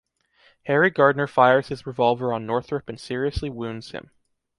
Harry 0.65 0.89
Gardner 0.89 1.27
fires 1.27 1.67
his 1.67 1.85
revolver 1.85 2.33
on 2.33 2.47
Northrop 2.47 2.89
and 2.89 2.99
seriously 2.99 3.51
wounds 3.51 3.91
him. 3.91 4.09